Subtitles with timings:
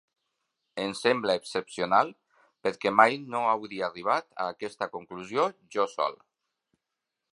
[0.83, 2.09] Em sembla excepcional,
[2.67, 6.19] perquè mai no hauria arribat a aquesta conclusió jo sol.